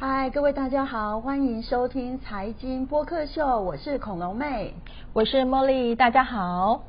[0.00, 4.72] 嗨，各位大家好，欢迎收听财经播客秀，我是恐龙妹，
[5.12, 6.84] 我是茉莉，大家好。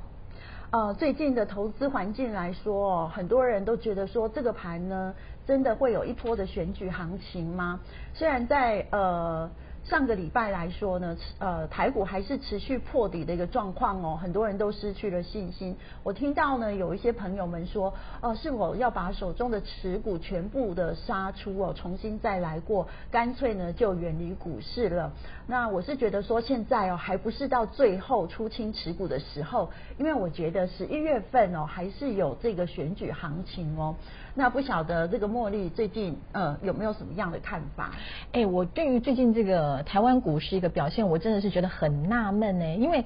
[0.70, 5.16] 呃，最近的投资环境来说，很多人都觉得说这个盘呢，
[5.48, 7.80] 真的会有一波的选举行情吗？
[8.14, 9.50] 虽然在呃。
[9.90, 15.76] 上个礼拜来说呢，呃，台股还是持续破底的一个状况哦，很多人都失去了信心。
[16.04, 25.12] 我听到呢，有一些朋友们说，哦，是否要把手中的持股全部的杀出哦，重新再来过，干脆呢就远离股市了。
[25.48, 33.96] 那我是觉得说，现在哦，还不是到最后出清持股的时候，因为我觉得十一月份哦，还是有这个选举行情哦。
[34.36, 37.92] 那不晓得这个茉莉最近呃有没有什么样的看法？
[38.32, 43.04] 哎，我对于最近这个台湾股市一个表现，我真的是觉得很纳闷呢，因为。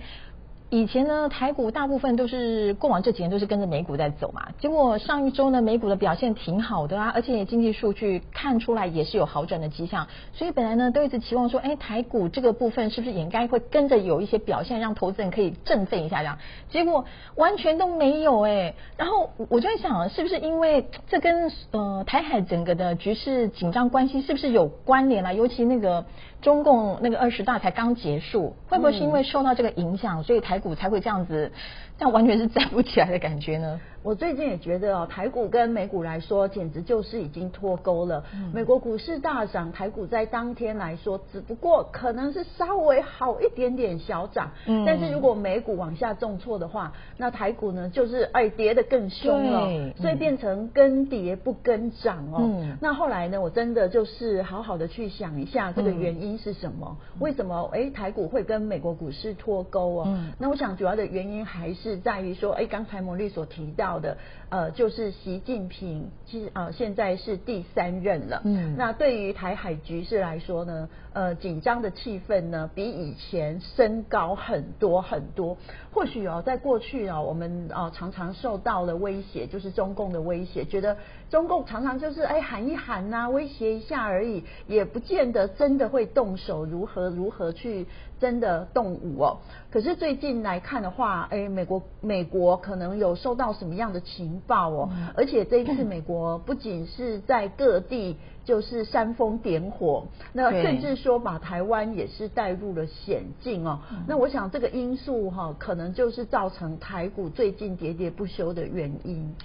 [0.73, 4.47] 以前呢，台股大部分都是过往这几年都是跟着美股在走嘛。
[4.59, 10.07] 结果上一周呢，美股的表现挺好的啊，而且经济数据看出来也是有好转的迹象。
[10.33, 16.39] 所以本来呢，都一直期望说，哎，台股这个部分是不是也应该会跟着有一些表现，让投资人可以振奋一下这样？
[16.71, 17.05] 结果
[17.35, 18.73] 完全都没有哎。
[18.97, 25.33] 然后我就在想，是不是因为这跟呃台海整个的局势紧张关系是不是有关联啊？
[25.33, 26.03] 尤其那个
[26.43, 31.51] 中共那个二十大才刚结束，会不会是因为受到这个影响，所以台股才会这样子，
[31.97, 33.79] 这样完全是站不起来的感觉呢。
[34.03, 38.21] 我最近也觉得哦，台股跟美股来说，简直就是已经脱钩了。
[38.53, 44.51] 美国股市大涨，台股在当天来说，只不过可能是稍微好一点点小涨。
[44.67, 44.83] 嗯。
[44.85, 49.93] 但是如果美股往下重挫的话，那台股呢，就是哎跌得更凶了。
[49.95, 52.39] 所以变成跟跌不跟涨哦。
[52.41, 52.75] 嗯。
[52.81, 56.97] 那后来呢，我真的就是好好的去想一下这个原因是什么？
[57.21, 60.03] 为什么哎台股会跟美国股市脱钩哦？
[60.07, 60.33] 嗯。
[60.37, 63.93] 那我想主要的原因还是在于说，哎刚才魔力所提到。
[63.99, 64.17] 的
[64.49, 68.41] 呃，就是习近平，其实呃现在是第三任了。
[68.45, 75.57] 嗯，那对于台海局势来说呢，呃，紧张的气氛呢，比以前升高很多很多。
[75.93, 80.97] 或许哦，在过去哦，我们哦常常受到了威胁，就是中共的威胁，觉得
[81.29, 87.87] 中共常常就是哎喊一喊呐，威胁一下而已，也不见得真的会动手，如何如何去。
[88.19, 89.39] 真的动武哦，
[89.69, 94.89] 可是最近来看的话，哎，美国美国可能有收到什么样的情报哦？
[95.17, 98.15] 而且这一次美国不仅是在各地
[98.45, 103.79] 就是煽风点火，那甚至说把台湾也是带入了险境哦。
[104.07, 109.35] 那我想这个因素哈，可能就是造成台股最近喋喋不休的原因。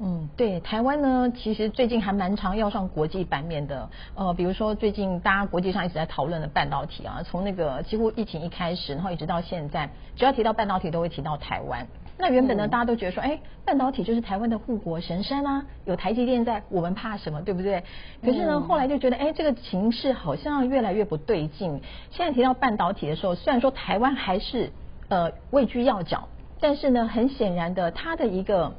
[0.00, 3.90] 嗯，对，台湾呢，其实最近还蛮常要上国际版面的。
[4.14, 11.86] 呃，比如说最近大家国际上一直在讨论的半导体啊，从那个几乎疫情一开始，然后一直到现在，只要提到半导体，都会提到台湾。
[12.18, 17.84] 那原本呢，大家都觉得说，哎，半导体就是台湾的护国神山啊，有台积电在，我们怕什么，对不对？
[18.22, 21.80] 可是呢，后来就觉得，哎，这个情势好像越来越不对劲。
[22.10, 24.70] 现在提到半导体的时候，虽然说台湾还是
[25.08, 26.28] 呃位居要角，
[26.60, 28.74] 但是呢，很显然的，它的一个。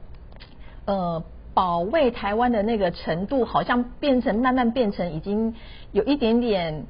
[0.85, 1.23] 呃，
[1.53, 5.53] 保卫台湾的那个程度，好像变成慢慢变成已经
[5.91, 6.85] 有一点点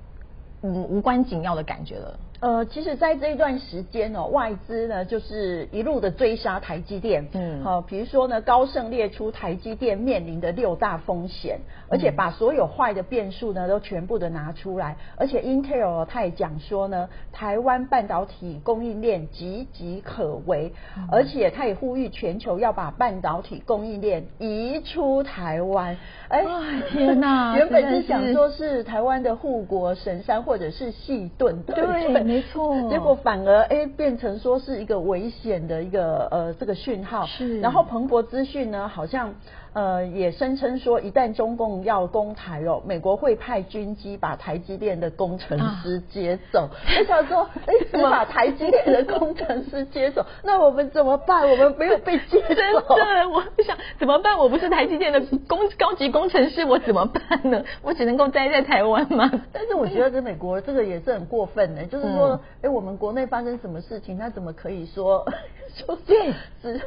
[0.61, 2.17] 无无关紧要的感觉了。
[2.41, 20.71] 呃，其实，在这一段时间哦，外资呢就是一路的追杀台积电，嗯，好，比如说呢，高盛列出台积电面临的六大风险，而且把所有坏的变数呢都全部的拿出来，而且 Intel 他也讲说呢，台湾半导体供应链岌岌可危，
[21.11, 25.97] 而且他也呼吁全球要把半导体供应链移出台湾。
[26.29, 26.45] 哎，
[26.89, 27.55] 天哪！
[27.57, 32.89] 原本是想说是台湾的护国神山，或者是细盾，对，没错。
[32.89, 37.25] 结果反而哎变成说是一个危险的一个呃这个讯号。
[37.25, 37.59] 是。
[37.59, 39.33] 然后彭博资讯呢，好像。
[39.73, 46.69] 呃，也声称说，一旦中共要攻台哦，美国会派军机把台积电的工程师接走。
[46.99, 50.25] 我想说，哎，怎么把台积电的工程师接走？
[50.43, 51.47] 那我们怎么办？
[51.49, 52.47] 我们没有被接走。
[52.95, 54.37] 对，我想怎么办？
[54.37, 57.63] 我不是台积电的工高级工程师，我怎么办呢？
[57.83, 59.29] 我只能够待在台湾吗？
[59.53, 65.25] 但是我觉得，这美国这个也是很过分的，就是说，哎，我们国内发生什么事情，他怎么可以说？
[65.75, 66.13] 就指，
[66.61, 66.81] 指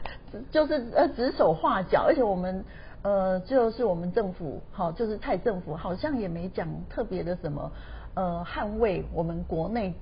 [0.50, 2.64] 就是呃指手画脚，而且我们
[3.02, 7.70] 呃就是我们政府好，就是蔡政府好像也没讲特别的什么
[8.14, 9.94] 呃捍卫我们国内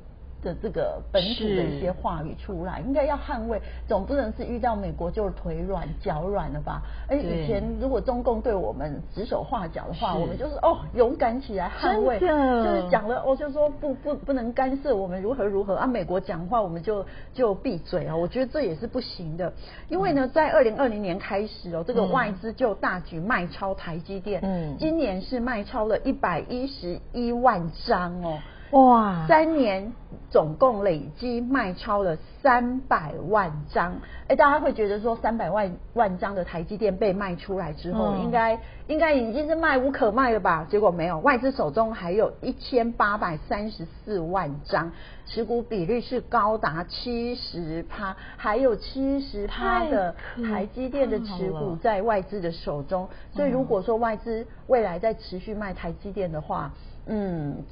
[0.42, 6.82] 的这个本土的一些话语出来，应该要捍卫，总不能是遇到美国就是腿软脚软了吧？
[7.08, 19.52] 而，以前如果中共对我们指手画脚的话，我们就是哦勇敢起来捍卫，就是讲了哦，就说不不不能干涉我们如何如何啊，美国讲话我们就就闭嘴啊，我觉得这也是不行的，
[19.88, 28.38] 因为呢，在二零二零年开始哦，这个外资就大举卖超台积电，嗯，今年是卖超了一百一十一万张哦。
[28.70, 29.93] 哇，三年
[30.31, 33.96] 总共累积卖超了三百万张，
[34.28, 40.64] 哎，大家会觉得说三百万万张的台积电被卖出来之后，应该应该已经是卖无可卖了吧？
[40.70, 44.93] 结果没有，外资手中还有一千八百三十四万张，
[45.26, 50.14] 持股比率是高达七十趴，还有七十趴的
[50.49, 56.89] 台积电的持股在外资的手中，所以如果说外资未来在持续卖台积电的话，嗯，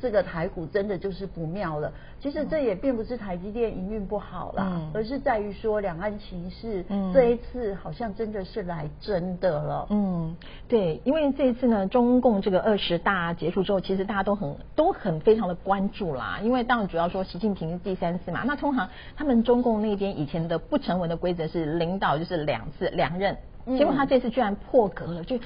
[0.00, 1.92] 这个台股真的就是不妙了。
[2.20, 9.86] 其实这也并不是台积电营运不好啦，而是在于说两岸情势这一次好像真的是来真的了。
[9.90, 10.36] 嗯，
[10.66, 16.40] 对，因为这一次呢，中共这个二十大结束之后，其实大家都很都很非常的关注啦。
[16.42, 23.36] 因为当然主要说习近平是第三次嘛，那通常他们中共那边以前的不成文的规则是领导就是两次两任，
[23.76, 25.38] 结果他这次居然破格了，就。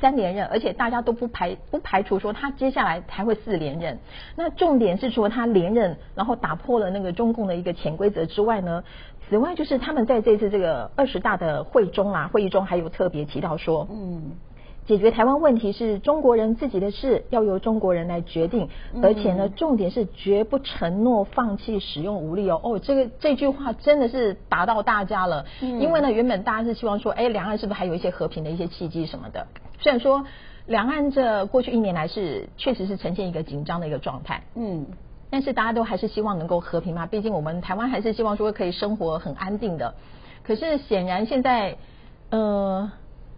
[0.00, 3.98] 三连任，而且大家都不排不排除说他接下来还会四连任。
[4.36, 8.82] 那重点是说他连任，然后打破了那个中共的一个潜规则之外呢，
[9.28, 14.32] 此外就是他们在这次这个二十大的会中啊，会议中还有特别提到说，嗯。
[14.84, 18.68] 解决台湾问题是中国人自己的事，要由中国人来决定。
[19.00, 22.60] 而且呢，重点是绝不承诺放弃使用武力哦。
[22.62, 25.46] 哦，这个这句话真的是打到大家了。
[25.60, 29.46] 因为呢，原本大家是希望说，哎，两岸是不是还有一些和平的一些契机什么的？
[29.78, 30.24] 虽然说
[30.66, 34.86] 两岸这过去一年来是确实是呈现一个紧张的一个状态，嗯，
[35.30, 37.06] 但是大家都还是希望能够和平嘛。
[37.06, 39.94] 毕竟我们台湾还是希望说可以生活很安定的。
[40.42, 41.76] 可是显然现在，
[42.30, 42.90] 呃。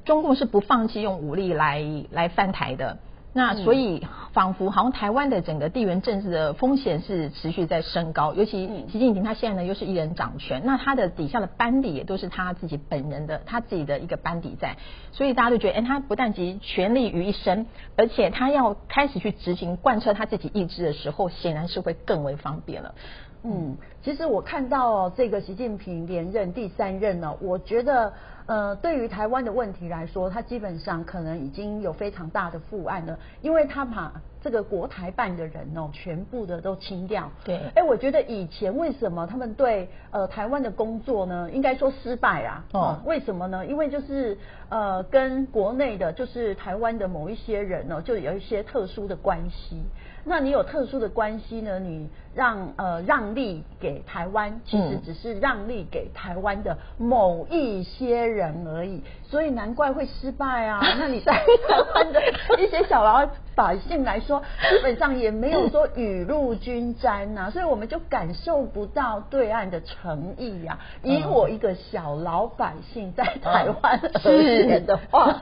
[0.05, 2.99] 中共是不放弃用武力来来犯台的，
[3.33, 14.77] 那所以仿佛好像台湾的整个地缘政治的风险是持续在升高，尤其习近平他现在呢又是一人掌权，那他的底下的班底也都是他自己本人的他自己的一个班底在，
[15.11, 17.67] 所以大家都觉得，哎，他不但集权力于一身，
[17.97, 22.95] 而且他要开始去执行贯彻他自己意志的时候，显然是会更为方便了。
[23.43, 28.13] 嗯，其实我看到这个习近平连任第三任呢，我觉得。
[28.47, 34.13] 呃，对于台湾的问题来说，他基本上可能已经有非常大的负案了，因为他把
[34.45, 37.31] 这个国台办的人哦，全部的都清掉。
[37.45, 42.63] 对，哎，我觉得以前为什么他们对呃台湾的工作呢，应该说失败啊？
[42.75, 43.65] 哦，为什么呢？
[43.65, 44.37] 因为就是
[44.69, 49.83] 呃跟国内的，就是台湾的某一些人呢，就有一些特殊的关系。
[50.27, 51.79] 那你有特殊的关系呢？
[51.79, 60.81] 你让呃让利给台湾，其实只是让利给台湾的某一些人而已，所以难怪会失败啊。
[60.99, 62.23] 那你在台湾的
[62.59, 64.41] 一些小老百姓来说，
[64.71, 70.79] 基本上也没有说雨露均沾呐，所以我们就感受不到对岸的诚意呀。
[71.03, 75.37] 以我一个小老百姓在台湾而言的话，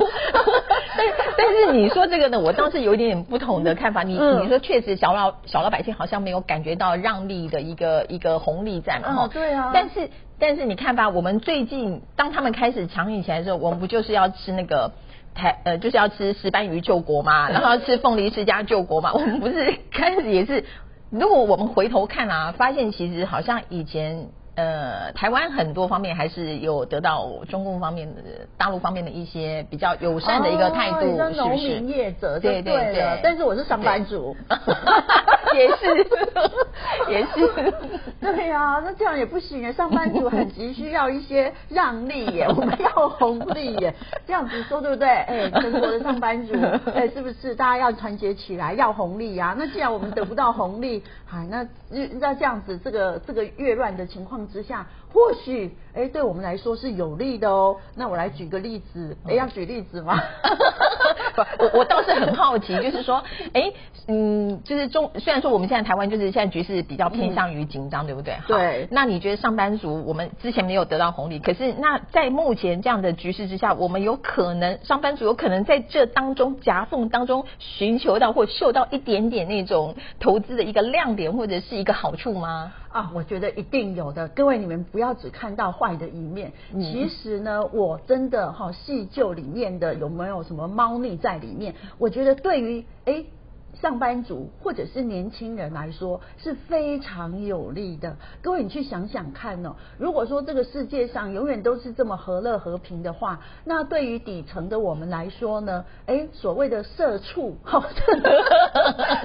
[0.96, 1.06] 但
[1.36, 4.02] 但是你说这个呢，我倒是有一点点不同的看法。
[4.02, 9.24] 你你说确实小老小老百姓好像没有感觉到让利的一个一个红利在嘛？
[9.24, 9.70] 哦，对啊。
[9.72, 14.90] 但是但是你看吧，我们最近当他们开始强硬起来的时候，我们不就是要吃那个
[15.34, 19.12] 台呃，就是要吃石斑鱼救国嘛，然后要吃凤梨世家救国嘛？
[19.14, 20.64] 我们不是开始也是，
[21.10, 24.28] 如果我们回头看啊，发现其实好像以前。
[24.54, 28.20] 呃，台湾很多方面还是有得到中共方面的、
[28.58, 33.18] 大陆方面的一些比较友善的一个态度，是农民业者，对对对。
[33.22, 34.36] 但是我是上班族，
[35.56, 36.06] 也是
[37.12, 37.72] 也是。
[38.20, 39.72] 对呀，那这样也不行啊！
[39.72, 43.94] 上班族很急需要一些让利耶， 我们要红利耶，
[44.26, 45.08] 这样子说对不对？
[45.08, 46.54] 哎，全国的上班族，
[46.94, 49.54] 哎，是不是大家要团结起来要红利呀？
[49.58, 51.66] 那既然我们得不到红利，哎，那
[52.20, 54.42] 那这样子，这个这个越乱的情况。
[54.52, 57.76] 之下，或许哎，对我们来说是有利的哦。
[57.94, 60.18] 那我来举个例子，哎，要举例子吗？
[61.34, 63.22] 不，我我倒是很好奇，就是说，
[63.52, 63.72] 哎，
[64.08, 68.36] 嗯，就是中，虽然说我们现在台湾就是现在局势比较偏向于紧张，对不对？
[68.46, 68.88] 对。
[68.90, 82.72] 那你觉得上班族我们之前没有得到红利，可是那在目前这样的局势之下，我们有可能上班族有可能在这当中夹缝当中寻求到或嗅到一点点那种投资的一个亮点或者是一个好处吗？
[82.92, 84.28] 啊，我觉得一定有的。
[84.28, 86.52] 各位，你们不要只看到坏的一面。
[86.72, 91.74] 其实呢，我真的哈细究里面的有没有什么猫腻在里面？
[91.98, 93.24] 我觉得对于哎
[93.80, 98.16] 上班族或者是年轻人来说是非常有利的。
[98.42, 105.84] 各位，你去想想看哦，如果说这个世界上永远都是这么和乐和平的话，那对于底层的我们来说呢？
[106.06, 107.82] 哎，所谓的社畜，哈，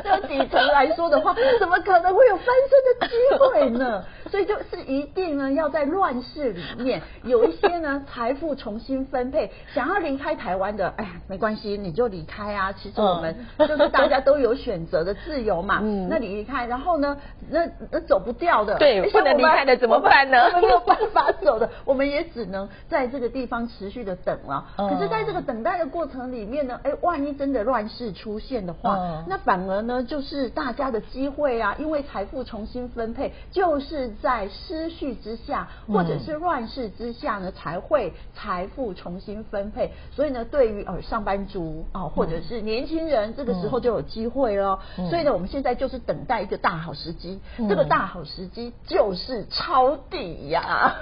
[0.04, 4.04] 对底层来说的话，怎么可能会有翻身的机会呢？
[4.30, 9.52] 所以就是一定呢，要在乱世里面有一些呢财富重新分配。
[9.74, 12.72] 想要离开台湾的，哎呀，没关系，你就离开啊。
[12.74, 15.80] 其实我们就是大家都有选择的自由嘛。
[15.84, 17.18] 嗯，那你离开，然后呢，
[17.50, 20.46] 那那走不掉的，对，不能离开的怎么办呢？
[20.48, 24.66] 我们没有办法走的，我们也只能在这个地方持续的等了。
[24.76, 34.12] 可是，在这个等待的过程里面呢，哎，万一真的乱世出现的话，那反而呢，就是大家的机会啊，因为财富重新分配，就是。
[34.22, 39.92] 在失序之下，或者是乱世之下呢，才会财富重新分配。
[40.16, 44.80] 所以呢，对于呃上班族啊，或者是年轻人，这个时候就有机会了。
[45.10, 47.40] 所以呢，我们现在就是等待一个大好时机。
[47.70, 50.96] 这个大好时机就是抄底呀！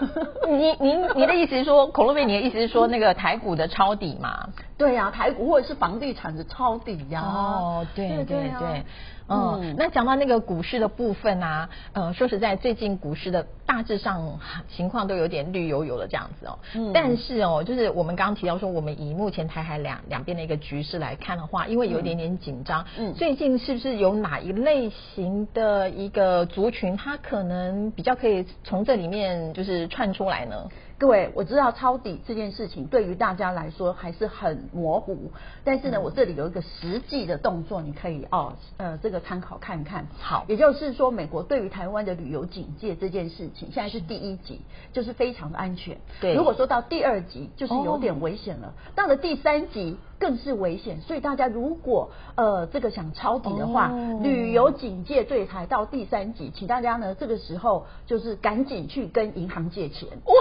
[0.47, 4.49] 你您您的意思是说，孔洛贝，你的意思是说那个台股的抄底吗？
[4.77, 7.21] 对呀，台股或者是房地产的抄底呀。
[7.21, 8.83] 哦，对对对。
[9.27, 14.39] 嗯，那讲到那个股市的部分啊，呃，说实在，最近股市的大致上
[14.69, 16.59] 情况都有点绿油油的这样子哦。
[16.75, 16.91] 嗯。
[16.93, 22.85] 但是哦，就是我们刚刚提到说，我们以目前台海两两边的一个局势来看的话，因为有一点点紧张。
[22.99, 23.15] 嗯。
[23.15, 30.67] 最近是不是有哪一类型的一个族群，它可能比较可以从这里面就是串出来呢？
[30.97, 35.29] 各位，我知道抄底这件事情对于大家来说还是很模糊，
[35.65, 40.07] 但是呢，我这里有一个实际的动作，你可以哦，呃，这个参考看看。
[40.17, 44.61] 好，也就是说，美国对于台湾的旅游警戒这件事情，现在是第一级，
[44.93, 45.97] 就是非常的安全。
[46.21, 48.73] 对，如果说到第二级，就是有点危险了。
[48.95, 49.97] 到了第三级。
[50.19, 53.91] 更是危险，所以大家如果呃这个想抄底的话，
[54.21, 60.07] 旅游警戒对台到第三级，请大家呢这个时候就是赶紧去跟银行借钱。
[60.25, 60.33] 哇！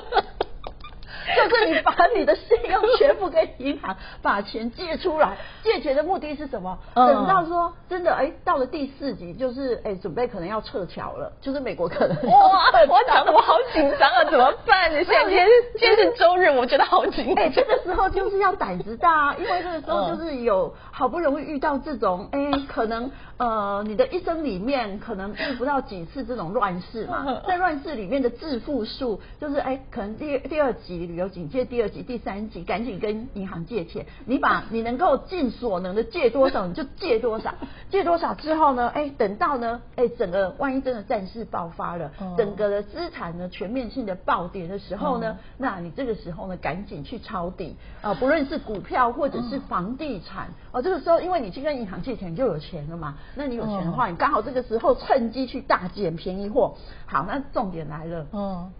[1.35, 6.77] 就是你把你的信用全部给银行把钱借出来，借钱的目的是什么？
[6.95, 14.91] 等到说真的，哎，到了第四集，就是哎，准备可能要撤侨了，就是美国可能哇，我讲的我好紧张啊，怎么办？
[14.91, 15.47] 现在今天
[15.77, 17.43] 今天是周日，我觉得好紧张。
[17.43, 31.29] 哎，这个时候就是要胆子大，因为这个时候就是有好不容易遇到这种，哎，可能呃，你的一生里面可能遇不到几次这种乱世嘛， 在乱世里面的致富术，就是哎，可能第第二级旅游。
[31.29, 34.05] 警戒第二级、第三级，赶紧跟银行借钱。
[34.25, 37.53] 你把你能够尽所能的借多少，你就借多少。
[37.89, 38.89] 借多少之后呢？
[38.89, 39.81] 哎，等到呢？
[39.95, 48.13] 哎，整个万一真的战事爆发了，整个的资产呢全面性的暴跌的时候呢，那你这个时候呢，赶紧去抄底啊！
[48.13, 53.15] 不论是股票或者是房地产哦，这个时候因为你去跟银行借钱，你就有钱了嘛。
[53.35, 56.75] 那你有钱的话，你刚好这个时候趁机去大捡便宜货。
[57.05, 58.25] 好，那重点来了。
[58.31, 58.71] 嗯。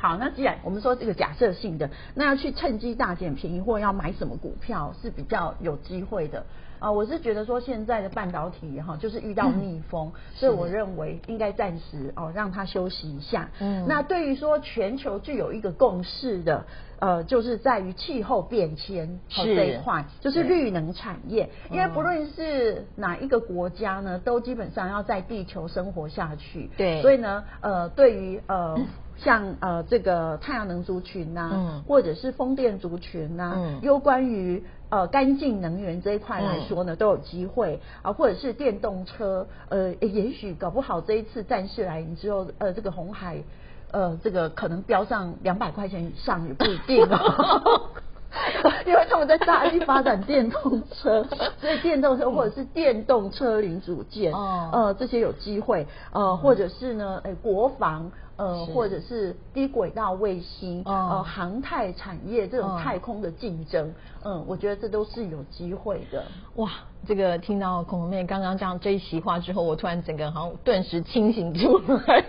[0.00, 6.46] 好，那既然我们说这个假设性的，那要去趁机大捡便宜或，要买什么股票是比较有机会的
[6.78, 6.90] 啊？
[6.90, 13.50] 我是觉得说现在的半导体哈，就是遇到逆风，所以我认为应该暂时哦让它休息一下。
[13.60, 16.64] 嗯，那对于说全球具有一个共识的，
[16.98, 26.70] 呃，就是在于气候变迁这一块，就是绿能产业，因为不论是哪一个国家呢，都基本上要在地球生活下去。
[26.78, 28.78] 对，所以呢，呃，对于呃。
[29.22, 31.50] 像呃这个太阳能族群呐，
[31.86, 43.42] 或者是风电族群呐，又关于呃干净能源这一块来说呢，都有机会啊，或者是电动车，呃，也许搞不好这一次战事来临之后，呃，这个红海，
[43.90, 47.90] 呃，这个可能飙上两百块钱以上也不一定哦。
[48.86, 51.24] 因为他们在大力发展电动车，
[51.60, 54.32] 所以电动车或者是电动车零组件，
[54.72, 63.92] 呃，这些有机会，呃，或者是呢，哎，国防，呃，或者是低轨道卫星，呃，航太产业这种太空的竞争，
[64.24, 66.24] 嗯，我觉得这都是有机会的。
[66.54, 66.70] 哇，
[67.06, 72.24] 这个听到孔妹刚刚这样这一席话之后，我突然整个人好像顿时清醒出来，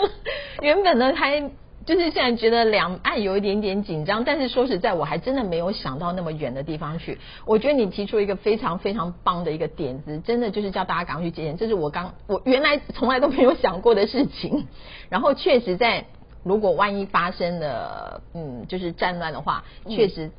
[0.60, 1.50] 原本呢还。
[1.86, 7.18] 就是现在觉得两岸有一点点紧张，但是说实在，我还真的没有想到那么远的地方去。
[7.44, 14.66] 我觉得你提出一个非常非常棒的一个点子，真的就是叫大家赶快去借钱，这是我刚我原来从来都没有想过的事情。
[15.10, 16.06] 然后确实在
[16.42, 20.30] 如果万一发生了，嗯，就是战乱的话，确实。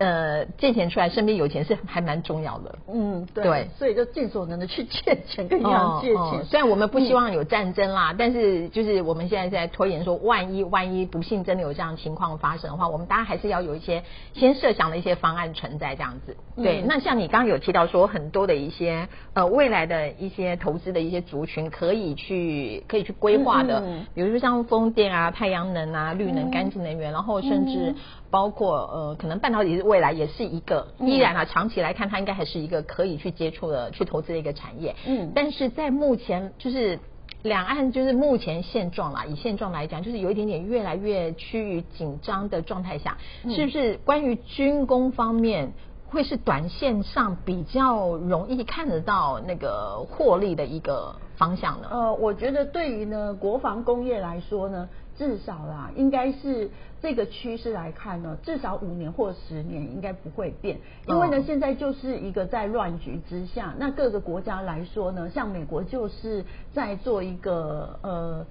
[0.00, 2.78] 呃借钱出来，身边有钱是还蛮重要的。
[2.92, 6.16] 嗯，对，对所以就尽所能的去借钱，跟银行借钱。
[6.16, 14.02] 哦哦虽然我们不希望有战争啦，但是就是我们现在在拖延说，万一万一不幸真的有这样情况发生的话，我们大家还是要有一些
[14.32, 16.34] 先设想的一些方案存在这样子。
[16.56, 23.82] 对，嗯那像你刚刚有提到说，很多的一些呃未来的一些投资的一些族群可以去可以去规划的，
[24.14, 27.96] 比如说像风电啊、太阳能啊、绿能、嗯干净能源，然后甚至嗯
[28.30, 34.94] 包括呃，可能半导体是未来也是一个，嗯依然啊，长期来看，它应该还是一个可以去接触的、去投资的一个产业。
[35.06, 36.98] 嗯但是在目前就是。
[37.42, 45.72] 两岸就是目前现状啦，以现状来讲，就是有一点点越来越趋于紧张的状态下，嗯是不是关于军工方面
[46.10, 51.88] 会是短线上比较容易看得到那个获利的一个方向呢？
[51.90, 56.70] 呃，我觉得对于呢国防工业来说呢，至少啦，应该是
[57.02, 68.46] 这个趋势来看呢，至少五年或十年应该不会变，因为呢、哦现在就是一个在乱局之下，那各个国家来说呢，像美国就是在做一个呃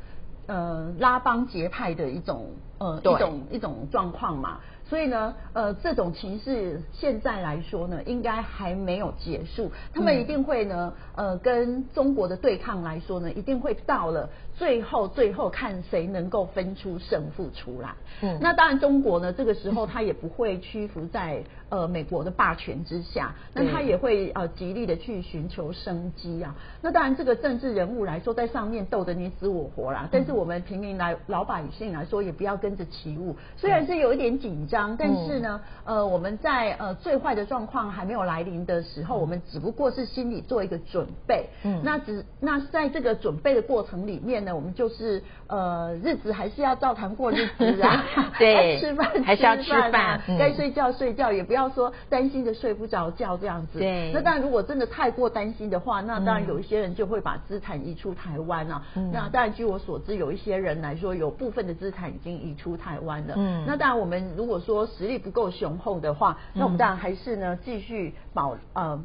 [0.46, 4.60] 呃拉帮结派的一种呃一种一种状况嘛。
[4.90, 9.72] 所以呢，呃，这种情势现在来说呢，应该还没有结束。
[9.94, 17.96] 他们嗯一定会呢，呃，跟中国的对抗来说呢，一定会到了最后，最后看谁能够分出胜负出来。
[18.22, 26.54] 嗯那当然，中国呢，这个时候他也不会屈服在呃美国的霸权之下，那他也会呃极力的去寻求生机啊。
[26.82, 33.38] 那当然，这个政治人物来说，在上面斗得你死我活啦，但是我们平民来老百姓来说，也不要跟着起舞。
[33.56, 41.48] 虽然是有一点紧张，但是呢，呃，我们在呃最坏的状况还没有来临的时候，我们只不过是心里做一个准备。
[41.64, 48.04] 嗯那只那在这个准备的过程里面呢，我们就是呃日子还是要照常过日子啊，
[48.40, 53.80] 对该吃饭 还是要吃啊饭嗯该睡觉睡觉，也不要说担心的睡不着觉这样子。
[53.80, 58.82] 对那当然，如果真的太过担心的话，那当然嗯有一些人就会把资产移出台湾啊。
[58.96, 63.34] 嗯那当然，据我所知，有一些人来说，有部分的资产已经移出台湾了。
[63.38, 69.00] 嗯那当然，我们如果说实力不够雄厚的话，那我们嗯当然还是呢继续保呃。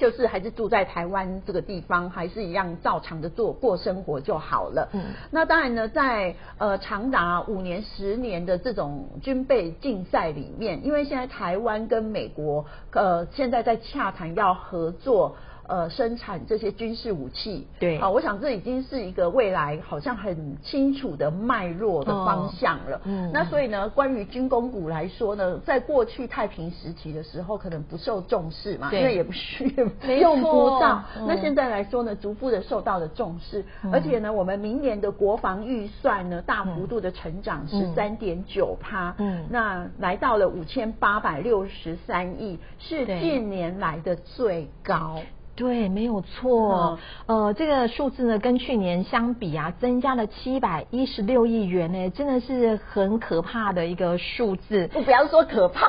[0.00, 4.88] 就是还是住在台湾这个地方，还是一样照常的做过生活就好了。
[4.94, 15.36] 嗯那当然呢，在呃长达五年、十年的这种军备竞赛里面，因为现在台湾跟美国呃现在在洽谈要合作。
[15.70, 17.96] 呃，生产这些军事武器，对。
[17.98, 22.96] 啊，我想这已经是一个未来好像很清楚的脉络的方向了。
[22.96, 23.00] 哦。
[23.04, 23.30] 嗯。
[23.32, 28.98] 那所以呢，关于军工股来说呢，在过去太平时期的时候，可能不受重视嘛，对。
[28.98, 29.72] 因为也不需
[30.02, 31.04] 没用不错到。
[31.16, 31.26] 嗯。
[31.28, 33.92] 那现在来说呢，逐步的受到了重视，嗯。
[33.92, 39.46] 而且呢，我们明年的国防预算呢，大幅度的成长十嗯三点九趴，嗯。
[39.48, 45.20] 那来到了五千八百六十三亿，是近年来的最高。
[45.60, 46.98] 对，没有错。
[47.26, 54.88] 呃，这个数字呢，跟去年相比啊，增加了七百一十六亿元呢，真的是很可怕的一个数字。
[54.94, 55.86] 我不要说可怕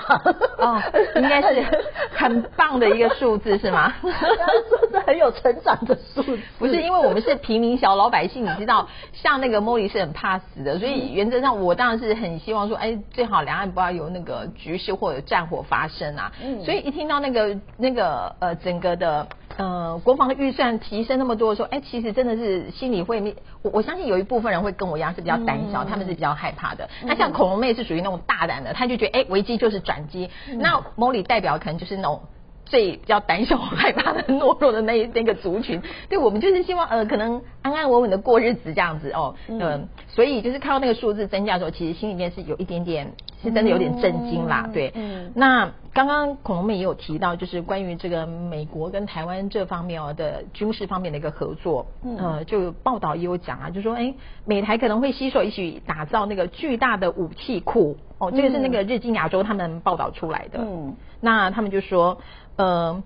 [0.58, 0.82] 哦，
[1.16, 1.66] 应该是
[2.14, 3.94] 很棒的一个数字，是吗？
[4.02, 16.30] 不要说是很有成长的数字，不是，因为我们是平民小老百姓，你知道，像那个莫莉是很怕死的，所以原则上我当然是很希望说，哎，最好两岸不要有那个局势或者战火发生啊。
[16.44, 19.26] 嗯所以一听到那个那个呃整个的
[19.62, 26.90] 呃国防的预算提升那么多的时候，哎，其实真的是心里会，我我相信有一部分人会跟我一样是比较胆小，嗯他们是比较害怕的。
[27.04, 30.30] 那像恐龙妹是属于那种大胆的，她就觉得哎危机就是转机。
[30.50, 32.22] 嗯那莫莉代表可能就是那种。
[32.64, 44.92] 最比较胆小、害怕的、懦弱的那一 那个族群，对我们就是希望呃，可能安安稳稳的过日子这样子哦，嗯、嗯所以就是看到那个数字增加的时候，其实心里面是有一点点，是真的有点震惊啦，嗯对。
[44.96, 45.32] 嗯。
[45.36, 52.18] 那刚刚恐龙妹也有提到，就是关于这个美国跟台湾这方面哦的军事方面的一个合作，嗯。
[52.18, 54.14] 呃，就报道也有讲啊，就说哎，
[54.46, 60.96] 美台可能会携手一起打造那个巨大的武器库，哦，这个是那个日经亚洲他们报道出来的，嗯。
[61.20, 62.20] 那他们就说，
[62.56, 63.04] 呃，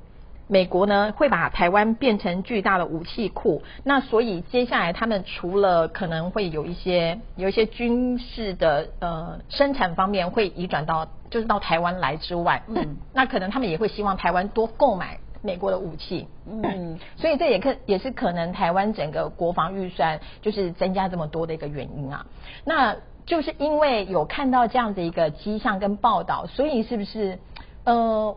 [0.48, 12.98] 美国呢会把台湾变成巨大的武器库，那所以接下来他们除了可能会有一些有一些军事的呃生产方面会移转到就是到台湾来之外，嗯。
[13.14, 17.00] 那可能他们也会希望台湾多购买美国的武器，嗯。
[17.18, 22.26] 所以这也可也是可能台湾整个国防预算就是增加这么多的一个原因啊。
[22.64, 27.40] 那就是因为有看到这样的一个迹象跟报道，所以是不是
[27.84, 28.36] 呃，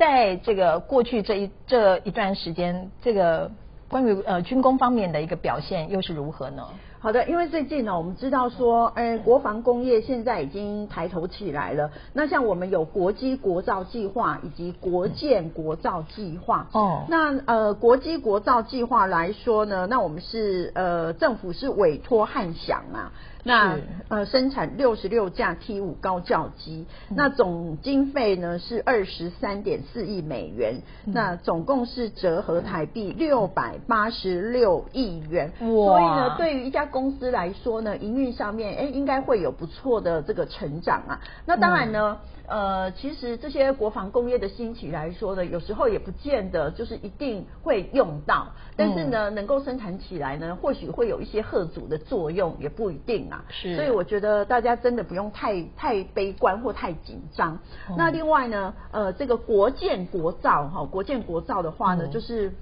[0.00, 3.50] 在这个过去这一这一段时间，这个
[3.86, 6.66] 关于呃军工方面的一个表现又是如何呢？
[7.02, 11.90] 好的，因为最近呢，我们知道说，哎，国防工业现在已经抬头起来了。
[12.12, 16.68] 那像我们有国机国造计划以及国建国造计划。
[16.72, 17.06] 哦。
[17.08, 23.12] 那呃，国机国造计划来说呢，那我们是呃，政府是委托汉翔啊。
[23.42, 35.52] 那呃，生产六十六架 T 五高教机，那总经费呢是二十三点四亿美元，那总共是折合台币六百八十六亿元。
[35.58, 41.20] 哇所以呢，对于一家公司来说呢，营运上面哎，应该会有不错的这个成长啊。
[41.46, 42.18] 那当然呢。
[42.52, 53.44] 呃，其实这些国防工业的兴起来说呢，有时候也不见得就是一定会用到，但是呢，能够生产起来呢，或许会有一些贺阻的作用，也不一定啊。
[53.50, 57.56] 是，所以我觉得大家真的不用太太悲观或太紧张。
[57.96, 62.52] 那另外呢，呃，这个国建国造哈，国建国造的话呢，就是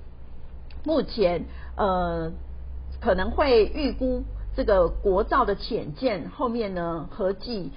[0.85, 2.31] 目前呃
[3.01, 4.25] 可能会预估
[4.57, 7.73] 这个国造的潜舰后面呢合计。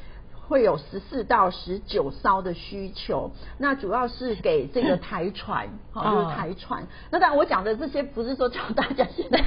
[0.52, 6.84] 会有十四到十九艘的需求，那主要是给这个台船，好，就是台船。
[7.10, 9.40] 那当然，我讲的这些不是说叫大家现在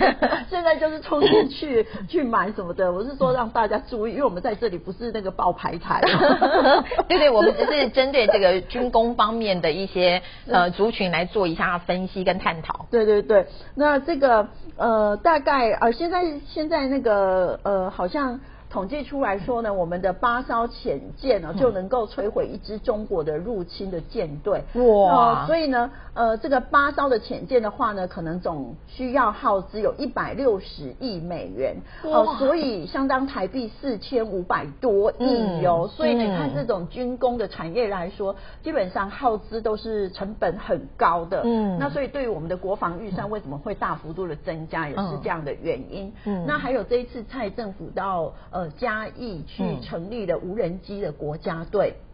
[0.48, 6.00] 现在就是冲进去去买什么的，我是说让大家注意，因为我们在这里不是那个爆牌台。
[7.06, 12.86] 对对，我们只是针对这个军工方面的一些呃族群来做一下分析跟探讨。
[12.90, 18.40] 对对对，那这个呃大概呃现在现在那个呃好像。
[18.74, 24.64] 统计出来说呢，我们的八艘潜舰呢就能够摧毁一支中国的入侵的舰队。
[24.74, 25.46] 哇！
[25.46, 31.76] 所以呢，呃，这个八艘的潜舰的话呢，可能总需要耗资有一百六十亿美元。
[32.04, 35.88] 哦，所以相当台币四千五百多亿哟。
[35.88, 41.42] 所以你看，这种军工的产业来说，基本上耗资都是成本很高的。
[41.44, 41.78] 嗯。
[41.78, 46.12] 那所以对于我们的国防预算为什么会大幅度的增加，也是这样的原因。
[46.26, 46.44] 嗯。
[46.46, 48.70] 那还有这一次蔡政府到呃。
[48.76, 51.94] 嘉义去成立了无人机的国家队，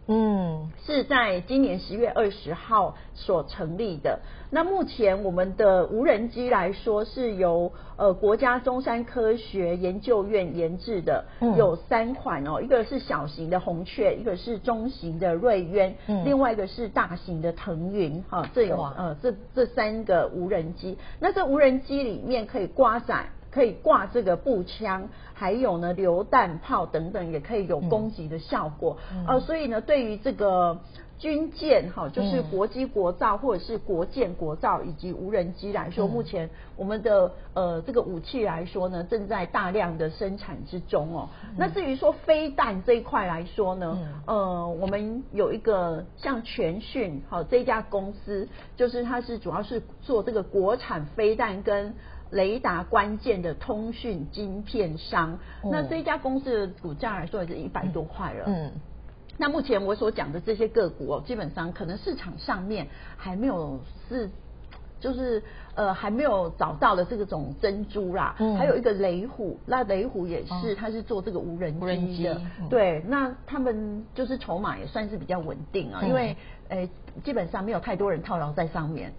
[0.85, 4.19] 是在今年十月二十号所成立的。
[4.49, 11.25] 那目前我们的无人机来说，是由呃国家中山科学研究院研制的，
[11.57, 15.95] 有三款哦，一个是小型的红雀，一个是中型的瑞渊，
[16.25, 20.97] 另外一个是大型的腾云，哈，这有呃这这三个无人机。
[21.19, 23.27] 那这无人机里面可以挂载。
[23.51, 28.97] 可以挂这个步枪，还有呢榴弹炮等等，也可以有攻击的效果。
[29.27, 30.79] 呃，所以呢，对于这个
[31.19, 41.29] 军舰哈，就是国机国造或者是国舰国造以及无人机来说，目前我们的呃这个武器来说呢，正在大量的生产之中哦。
[41.57, 51.93] 那至于说飞弹这一块来说呢，呃，我们有一个像全讯哈这家公司，就是它是主要是做这个国产飞弹跟。
[52.31, 58.45] 雷达关键的通讯晶片商，那这一家公司的股价来说也是一百多块了。
[58.47, 58.71] 嗯，
[59.37, 64.29] 那目前我所讲的这些个股哦，基本上可能市场上面还没有是。
[65.01, 65.41] 就是
[65.73, 71.73] 呃还没有找到的这个种珍珠啦，还有一个雷虎，那雷虎也是，它是做这个无人
[72.15, 72.39] 机的，
[72.69, 76.37] 对，那他们就是筹码也算是比较稳定啊，因为
[76.69, 76.87] 呃
[77.23, 79.11] 基本上没有太多人套牢在上面。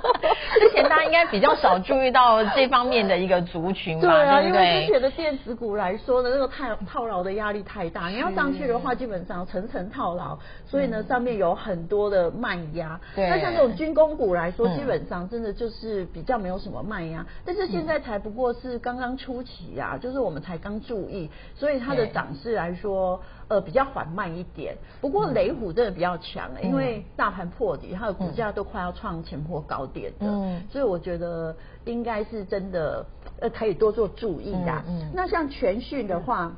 [0.60, 13.00] 之前大家应该比较少注意到这方面的一个族群嘛，对啊，因为之前的电子股来说呢，那个太套牢的压力太大，你要上去的话，基本上层层套牢，所以呢上面有很多的卖压。
[13.16, 23.20] 那像这种军工股来说，基本上真的就是比较没有什么卖压，但是现在才不过是刚刚初期啊，就是我们才刚注意，所以它的涨势来说。
[23.50, 30.26] 呃，比较缓慢一点，不过雷虎真的比较强，因为大盘破底，它的股价都快要创前波高点的，
[30.70, 33.04] 所以我觉得应该是真的
[33.40, 34.84] 呃可以多做注意的。
[35.12, 36.52] 那像全讯的话，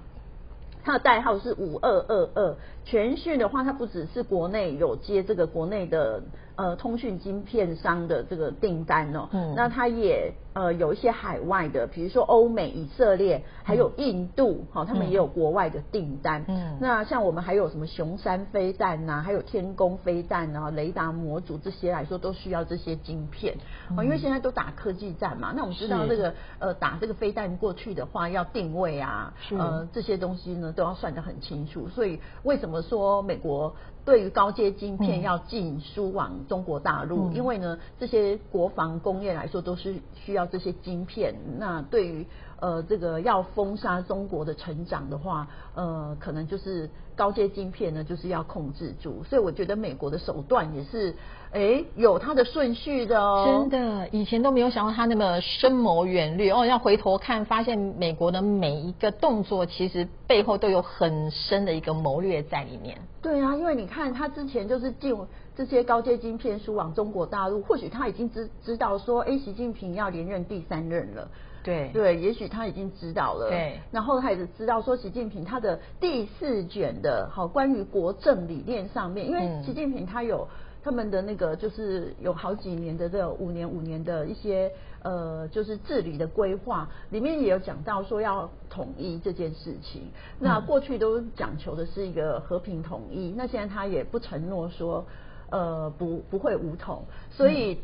[0.84, 6.22] 它的代号是五二二二，全讯的话，它不只是国内有接这个国内的。
[6.54, 16.44] 呃，通讯晶片商的这个订单哦，嗯那它也呃有一些海外的，比如说欧美、以色列，还有印度，好，他们也有国外的订单。
[16.46, 23.56] 嗯，那像我们还有什么熊山飞弹呐，还有天宫飞弹啊，雷达模组这些来说，都需要这些晶片。
[23.96, 31.88] 哦，因为现在都打科技战嘛，那我们知道这个呃打这个飞弹过去的话，要定位啊，呃这些东西呢都要算得很清楚。
[31.88, 33.74] 所以为什么说美国？
[34.04, 41.36] 对于高阶晶片要进输往中国大陆，因为呢，这些国防工业来说都是需要这些晶片。
[41.58, 42.26] 那对于
[42.58, 49.22] 呃这个要封杀中国的成长的话，呃，可能就是高阶晶片呢，就是要控制住。
[49.22, 51.14] 所以我觉得美国的手段也是
[51.52, 53.66] 哎，有它的顺序的哦。
[53.68, 56.64] 真的，以前都没有想到他那么深谋远虑哦。
[56.64, 62.96] 要回头看，发现美国的每一个动作，其实背后都有很深的一个谋略在里面。
[63.20, 65.14] 对啊，因为你看他之前就是进
[65.54, 71.28] 这些高阶晶片输往中国大陆，或许他已经知知道说，哎，习近平要连任第三任了。
[71.62, 73.48] 对对，也许他已经知道了。
[73.48, 80.48] 对，然后他也知道说，习近平他的第四卷的好关于国政理念上面，因为习近平他有
[80.82, 90.02] 他们的那个就是有好几年的这五年五年的一些呃就是治理的规划，里面也有讲到说要统一这件事情。
[90.38, 95.04] 那过去都讲求的是一个和平统一，那现在他也不承诺说
[95.50, 97.78] 呃不不会武统，所以。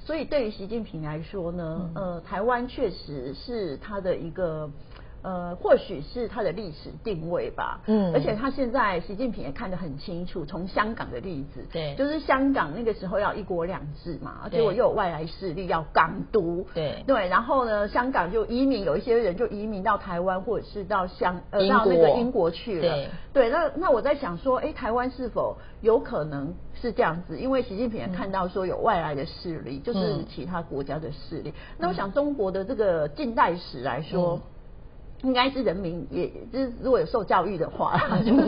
[0.00, 4.68] 所以对于习近平来说呢，呃，台湾确实是他的一个。
[5.24, 7.80] 呃，或许是他的历史定位吧。
[7.86, 23.08] 嗯，而且他现在习近平也看得很清楚，从香港的例子，对，就是香港那个时候要一国两制嘛，结果又有外来势力要港独，对对，然后呢，香港就移民，有一些人就移民到台湾或者是到香呃到那个英国去了。
[23.32, 27.38] 对，那那我在想说，哎，台湾是否有可能是这样子？
[27.38, 31.54] 因为习近平也看到说有外来的势力，就是其他国家的势力。
[31.78, 34.38] 那我想中国的这个近代史来说。
[35.24, 37.98] 应该是人民，也就是如果有受教育的话，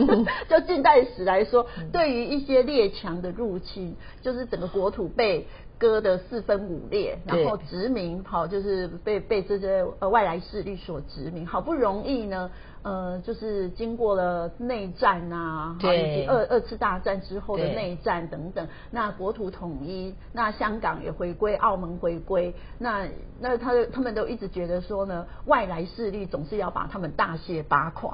[0.47, 5.47] 就近代史来说，对于一些列强的入侵，就是整个国土被
[5.79, 12.49] 割得四分五裂，然后殖民，好，就是被被这些呃外来势力所殖民，好不容易呢。
[12.83, 23.07] 呃，就是经过了内战啊，以及二二次大战之后的内战等等，那国土统一，那香港也回归，澳门回归，那
[23.39, 28.09] 那他他们都一直觉得说呢，外来势力总是要把他们大卸八块，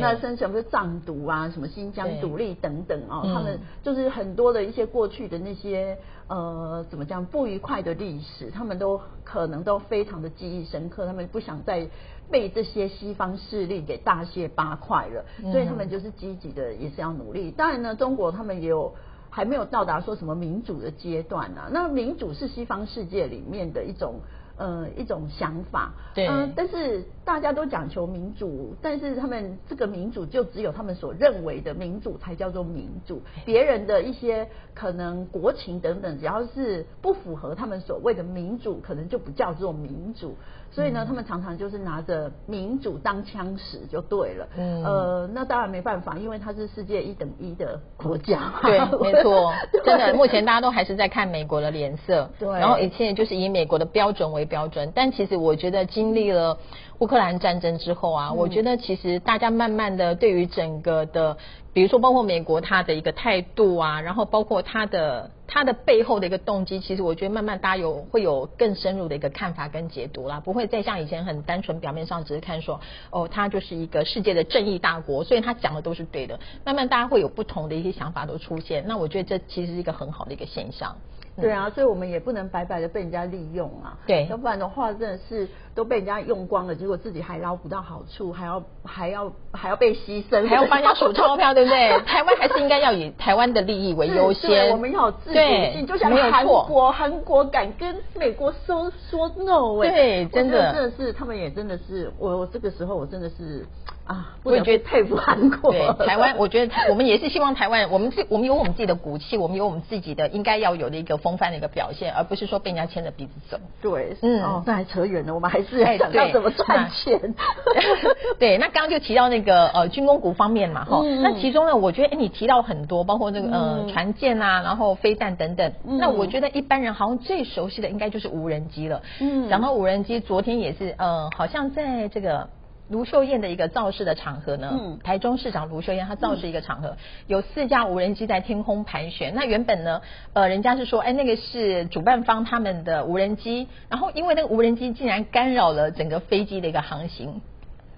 [0.00, 5.98] 那甚至什么藏独啊，什么新疆独立等等啊，他们就是很多的一些过去的那些
[6.32, 11.88] 呃，怎么讲不愉快的历史，他们都可能都非常的记忆深刻，他们不想再。
[12.30, 17.50] 被这些西方势力给大卸八块了，所以他们就是积极的，也是要努力。
[17.50, 18.94] 当然呢，中国他们也有
[19.28, 21.68] 还没有到达说什么民主的阶段啊。
[21.70, 24.20] 那民主是西方世界里面的一种。
[24.62, 40.36] 呃，一种想法，对，嗯，但是大家都讲求民主，但是他们这个民主就只有他们所认为的民主才叫做民主，别人的一些可能国情等等，只要是不符合他们所谓的民主，可能就不叫做民主。
[40.72, 44.48] 所以呢，他们常常就是拿着民主当枪使就对了。
[44.56, 48.52] 嗯，呃，那当然没办法，因为它是世界一等一的国家。
[48.62, 49.52] 对， 没错，
[49.84, 54.42] 真的，目前大家都还是在看美国的脸色，对，然后一切就是以美国的标准为。
[54.52, 56.58] 标准，但其实我觉得经历了
[56.98, 61.38] 乌克兰战争之后啊，我觉得其实大家慢慢的对于整个的，
[61.74, 72.78] 比如说包括美国他的一个态度啊，然后包括他的他的背后的一个动机，其实我觉得慢慢大家有会有更深入的一个看法跟解读啦，不会再像以前很单纯表面上只是看说
[73.10, 76.38] 哦，他就是一个世界的正义大国，所以他讲的都是对的。
[76.64, 80.94] 慢慢大家会有不同的一些想法都出现，那我觉得这其实是一个很好的一个现象。
[81.40, 83.98] 对啊，所以我们也不能白白的被人家利用啊。
[84.06, 91.98] 对，要不然的话，真的是都被人家用光了，结果自己还捞不到好处，还要还要还要被牺牲，还要帮人家数钞票，对不对？
[92.04, 94.70] 台湾还是应该要以台湾的利益为优先。
[94.70, 103.64] 我们要有自主性，就像韩国，韩国敢跟美国说说 no，对，真的真的是他们也真的是，我我这个时候我真的是。
[104.12, 105.72] 啊，我也觉得佩服韩国。
[105.72, 113.58] 对台湾，我觉得我们也是希望台湾，我们自我们有我们自己的骨气，我们有我们自己的应该要有的一个风范的一个表现，而不是说被人家牵着鼻子走。
[113.80, 117.34] 对，嗯，哦，那还扯远了，我们还是要想到怎么赚钱。
[118.38, 125.72] 对，那刚刚就提到那个呃军工股方面嘛，哈，那其中呢，我觉得哎，你提到很多，包括这个呃船舰啊，然后飞弹等等。
[125.84, 129.02] 那我觉得一般人好像最熟悉的应该就是无人机了。
[129.20, 132.48] 嗯，然后无人机昨天也是呃，好像在这个。
[132.88, 139.34] 卢秀燕的一个造势的场合呢，台中市长卢秀燕她造势一个场合，有四架无人机在天空盘旋。
[139.34, 147.40] 那原本呢，呃，人家是说，哎，那个是主办方他们的无人机，然后因为那个无人机竟然干扰了整个飞机的一个航行。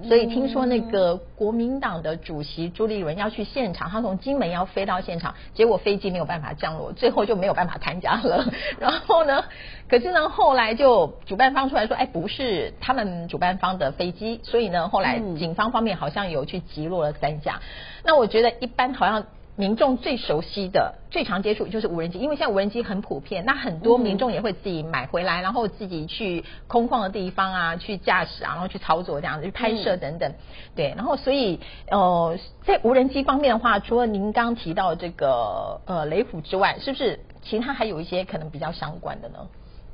[0.07, 8.45] 所以听说那个国民党的主席朱立伦要去现场，他从金门要飞到现场，结果飞机没有办法降落，最后就没有办法参加了。
[8.79, 9.45] 然后呢，
[9.88, 17.61] 可是呢，后来就主办方出来说，哎，不是他们主办方的飞机，所以呢，后来警方方面好像有去击落了三架。
[18.05, 19.25] 那我觉得一般好像。
[19.57, 30.35] 民众最熟悉的、最常接触就是无人机，因为现在无人机很普遍，那很多民众也会自己买回来，然后自己去空旷的地方啊，去驾驶啊，然后去操作这样子，去拍摄等等。
[30.75, 39.38] 对，然后所以呃，在无人机方面的话，除了您刚提到这个呃雷虎之外，是不是其他还有一些可能比较相关的呢？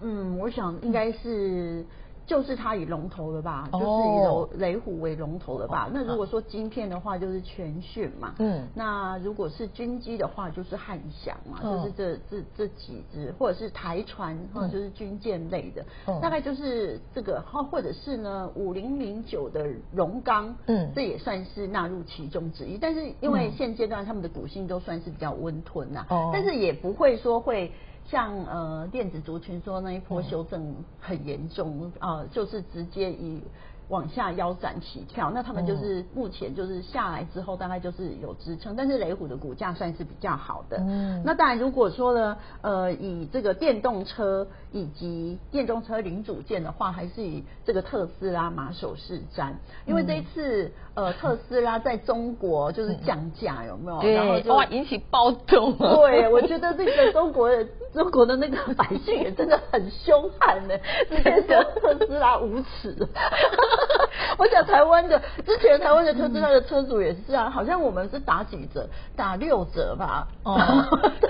[0.02, 1.84] 嗯，我想应该是。
[2.30, 5.90] 就是它以龙头的吧，就是以雷雷虎为龙头的吧。
[5.92, 8.36] 那如果说晶片的话，就是全讯嘛。
[8.38, 8.68] 嗯。
[8.72, 15.84] 那如果是军机的话，就是汉翔嘛，就是这这这几只，或者是台船，或者就是军舰类的，
[16.20, 22.78] 大概就是这个，或或者是呢五零零九的荣钢，嗯，这也算是纳入其中之一。
[22.78, 27.72] 但是因为现阶段他们的股性都算是比较温吞呐，但是也不会说会。
[28.10, 33.42] 像呃电子族群说那一波修正很严重啊，就是直接以。
[33.90, 40.76] 往下腰斩起跳，那他们就是目前就是下来之后，大概就是有支撑，但是雷虎的股价算是比较好的。
[40.78, 49.54] 嗯，那当然如果说呢，呃，以这个电动车以及电动车零组件的话，还是以这个特斯拉马首是瞻，
[49.86, 54.00] 因为这一次呃特斯拉在中国就是降价，有没有？
[54.14, 55.76] 然后就，哇，引起暴动。
[55.76, 60.74] 对，我觉得这个中国的中国的那个 百姓也真的很凶悍呢，
[61.08, 62.96] 直接说特斯拉无耻。
[64.38, 70.28] 我想台湾的之前台湾的特斯拉的车主也是啊，好像我们是打几折，打六折吧。
[70.44, 70.56] 哦，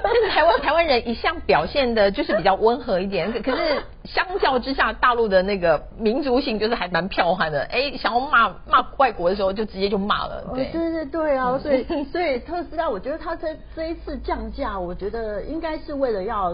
[0.02, 7.62] 但是台湾台湾人一向表现的就是比较温和一点，可是相较之下，大陆的那个民族性就是还蛮彪悍的。
[7.70, 10.44] 哎，想要骂骂外国的时候，就直接就骂了。
[10.54, 16.49] 对对对对啊，所以所以特斯拉，我觉得它这这一次降价，我觉得应该是为了要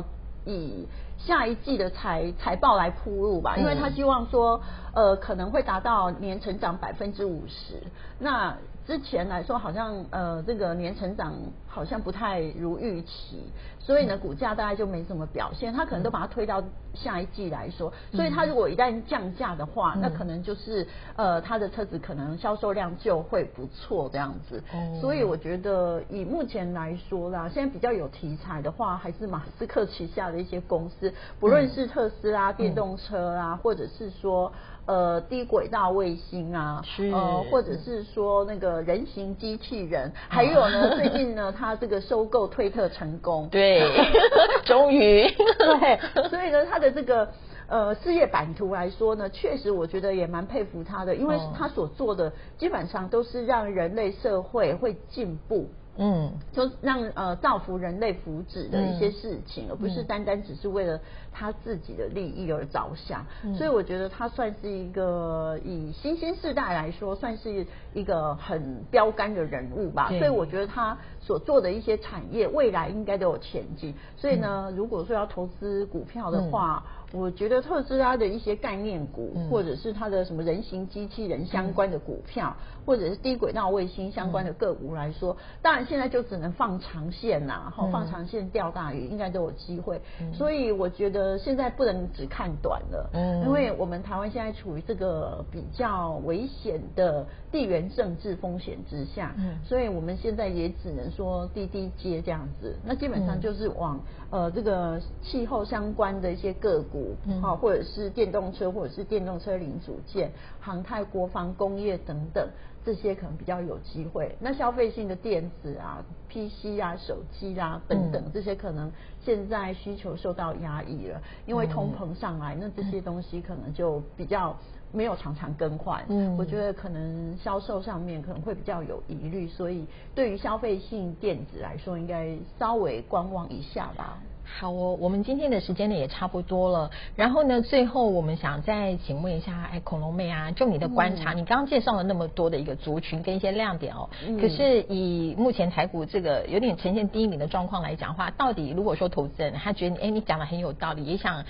[0.46, 0.88] 以。
[1.18, 4.60] 下一季的财财报来铺路吧，因为他希望说，
[4.92, 7.82] 呃，可能会达到年成长百分之五十。
[8.18, 8.54] 那
[8.86, 11.32] 之前来说，好像呃，这个年成长
[11.76, 13.44] 好像不太如预期。
[13.78, 16.60] 所以呢，股价大概就没什么表现，他可能都把它推到
[16.94, 17.92] 下一季来说。
[18.12, 20.84] 所以他如果一旦降价的话，那可能就是
[21.14, 24.60] 呃，他的车子可能销售量就会不错这样子。
[25.00, 34.50] 所以我觉得以目前来说啦，现在比较有题材的话，还是马斯克旗下的一些公司，不论是特斯拉电动车啊，或者是说。
[34.86, 36.80] 呃，低轨道卫星啊，
[37.12, 43.82] 呃，或者是说那个人形机器人，还有呢，最近呢， 他这个收购推特成功，对，
[44.64, 45.26] 终于，
[45.58, 47.28] 对，所以呢，他的这个
[47.68, 55.68] 呃事业版图来说呢，确实我觉得也蛮佩服他的，因为他所做的基本上都是让人类社会会进步。
[55.98, 61.00] 嗯，就让呃造福人类福祉的一些事情，而不是单单只是为了
[61.32, 63.24] 他自己的利益而着想。
[63.56, 70.08] 所以我觉得他算是一个以新兴世代来说，算是一个很标杆的人物吧。
[70.08, 73.94] 所以我觉得他所做的一些产业未来应该都有前景。
[74.16, 82.54] 所以呢，如果说要投资股票的话，我觉得特斯拉的一些概念股，或者是它的什么人形机器人相关的股票，
[82.86, 90.00] 或者是低轨道卫星相关的个股来说，当然现在就只能放长线呐，好放长线钓大鱼，应该都有机会。
[90.32, 93.10] 所以我觉得现在不能只看短了，
[93.44, 102.76] 因为我们台湾现在处于这个比较危险的地缘政治风险之下，所以我们现在也只能说滴滴接这样子。
[102.84, 107.16] 那基本上就是往呃这个气候相关的一些个股。
[107.40, 110.30] 好，或者是电动车，或者是电动车零组件、
[110.66, 112.48] 航太、国防、工业等等，
[112.84, 114.34] 这些可能比较有机会。
[114.40, 118.90] 那消费性的电子啊、PC 啊、手机啊等等，这些可能
[119.24, 124.56] 现在需求受到压抑了，因为通膨上来，那这些东西可能就比较
[124.90, 126.04] 没有常常更换。
[126.08, 134.18] 嗯，我觉得可能销售上面可能会比较有疑虑，所以对于消费性电子来说，应该稍微观望一下吧。
[134.48, 136.90] 好哦，我们今天的时间呢也差不多了。
[137.16, 144.08] 然后呢，最后我们想再请问一下，哎，恐龙妹啊，就你的观察，你刚刚介绍了那么多的一个族群跟一些亮点哦。
[144.40, 151.44] 可是以目前台股这个有点呈现低迷的状况来讲话，到底如果说投资人他觉得，哎，你讲的很有道理，也想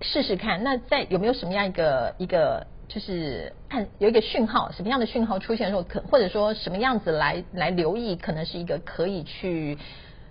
[0.00, 9.76] 试试看，那在有没有什么样一个一个就是看有一个讯号，什么样的讯号出现的时候，可或者说什么样子来来留意，可能是一个可以去。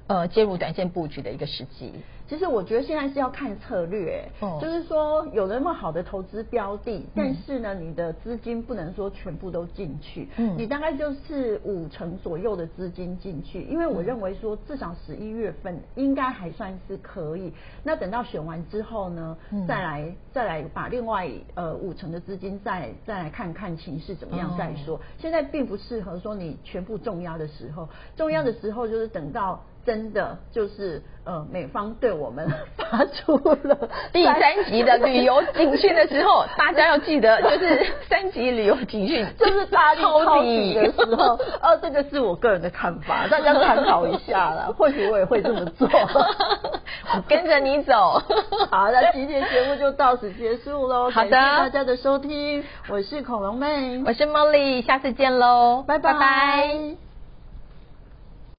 [0.08, 1.93] 呃，介入短线布局的一个时机。
[2.30, 4.30] 其实我觉得现在是要看策略，
[4.62, 17.54] 就是说有那么好的投资标的，但是呢，你的资金不能说全部都进去，你大概就是五成左右的资金进去，因为我认为说至少十一月份应该还算是可以。
[17.82, 25.00] 那等到选完之后呢，再来再来把另外呃五成的资金再再来看看情势怎么样再说。
[25.17, 29.63] 现在并不适合说你全部重压的时候，重压的时候就是等到。
[29.88, 32.45] 真的就是呃，美方对我们
[32.78, 41.36] 发出了 第三级的旅游警讯的时候， 大家要记得，就是 三级旅游警讯，就是大力抄底的时候。
[41.62, 44.69] 哦，这个是我个人的看法，大家参考一下啦。
[44.78, 48.21] 或许我也会这么做，我跟着你走。
[48.69, 51.10] 好，那今天节目就到此结束喽。
[51.10, 57.07] 好的，大家的收听，我是恐龙妹，我是 Molly，下次见喽，拜拜拜。